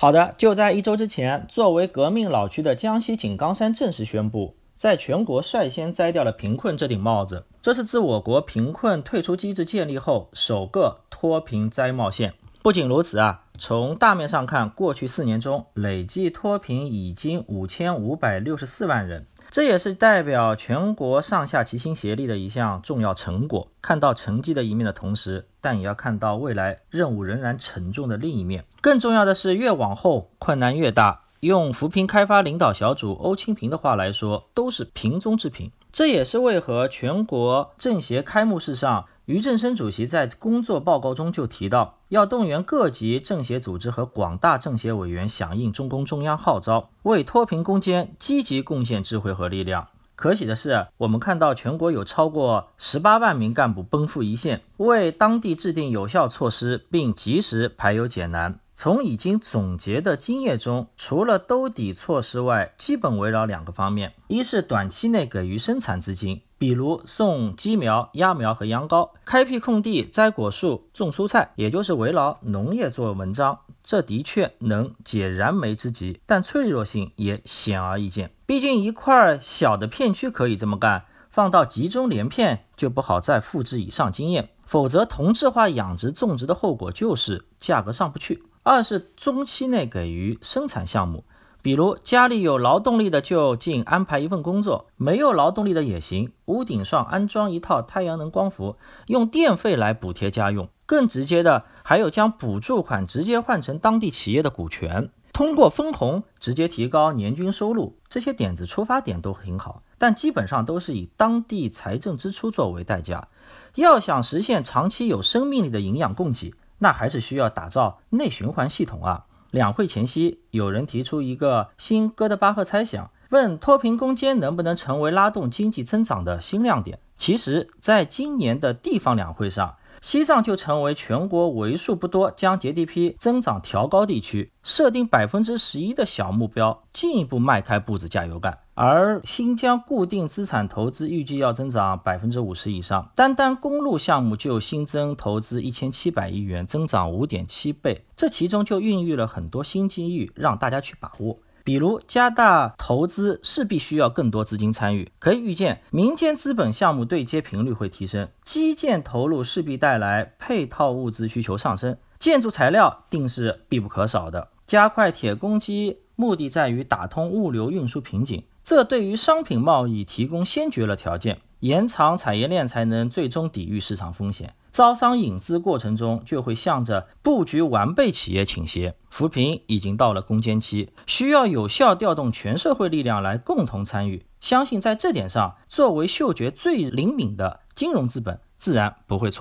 [0.00, 7.44] 好的，就在一周之前，作为革命老区的江西井冈山正式宣布，在全国率先摘掉了贫困这顶帽子。
[7.60, 12.32] 这是自我国贫困退出机制建立后首个脱贫摘帽县。
[12.62, 19.26] 不仅如此啊，从大面上看，过去四年中累计脱贫已经五千五百六十四万人。
[19.50, 23.68] 这也是代表全国上下齐心协力的一项重要成果。
[23.80, 28.64] 看到成绩的一面的同时，但也要看到未来任务仍然沉重的另一面。
[28.80, 31.22] 更重要的是，越往后困难越大。
[31.40, 35.70] 用扶贫开发领导小组欧清平的话来说，都是瓶中之瓶。
[35.92, 39.06] 这也是为何全国政协开幕式上。
[39.28, 49.88] 俞正声主席在工作报告中就提到，要动员各级政协组织和广大政协委员响应中共中央号召，为脱贫攻坚积极贡献智慧和力量。
[50.14, 58.58] 可喜的是，我们看到全国有超过十八万名干部奔赴一线，为当地制定有效措施，并及时排忧解难。
[58.72, 73.60] 从已经总结的经验中，除了兜底措施外，基本围绕两个方面：一是短期内给予生产资金，比如送鸡苗、鸭苗和羊羔；开辟空地栽果树、种蔬菜，也就是围绕农业做文章。
[73.82, 78.32] 这的确能解燃眉之急，但脆弱性也显而易见。
[78.44, 88.42] 毕竟一块小的片区可以这么干，放到集中连片就不好再复制以上经验，否则同质化养殖种植的后果就是价格上不去。
[88.64, 91.24] 二是中期内给予生产项目，
[91.60, 96.32] 比如家里有劳动力的就近安排一份工作，没有劳动力的也行。
[96.46, 100.68] 屋顶上安装一套太阳能光伏，用电费来补贴家用。
[100.86, 107.98] 更直接的，还有将补助款直接换成当地企业的股权，通过分红直接提高年均收入。
[108.08, 113.28] 这些点子出发点都挺好，但基本上都是以当地财政支出作为代价。
[113.74, 116.54] 要想实现长期有生命力的营养供给。
[116.80, 119.24] 那还是需要打造内循环系统啊！
[119.50, 126.98] 两会前夕，有人提出一个新哥德巴赫猜想，问脱贫攻坚能不能成为拉动经济增长的新亮点。
[127.16, 138.58] 其实，在今年的地方两会上，西藏就成为全国为数不多将 GDP 增长调高地区，设定百分之十一的小目标，进一步迈开步子加油干。
[138.80, 148.04] 而新疆固定资产投资预计要增长百分之五十以上，单单公路项目就新增投资一千七百亿元，增长五点七倍。
[148.16, 151.40] 这其中就孕育了很多新机遇，让大家去把握。
[151.64, 155.10] 比如加大投资，势必需要更多资金参与。
[155.18, 164.50] 可以预见，民间资本项目对接频率会提升，基建投入势必带来配套物资需求上升，建筑材料定是必不可少的。
[164.68, 168.44] 加快铁公鸡，目的在于打通物流运输瓶颈。
[168.68, 174.52] 这对于商品贸易提供先决了条件，延长产业链才能最终抵御市场风险。
[174.70, 178.94] 招商引资过程中就会向着布局完备企业倾斜。
[179.08, 184.26] 扶贫已经到了攻坚期，需要有效调动全社会力量来共同参与。
[184.38, 189.36] 相信在这点上，作为嗅觉最灵敏的金融资本，自然不会错。